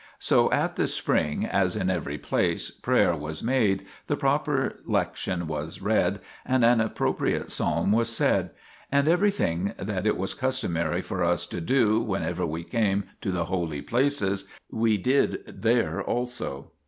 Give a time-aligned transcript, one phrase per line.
[0.17, 5.79] So at the spring, as in every place, prayer was made, the proper lection was
[5.79, 8.49] read and an appro priate psalm was said,
[8.91, 13.45] and everything that it was customary for us to do whenever we came to the
[13.45, 16.71] holy places, we did there also.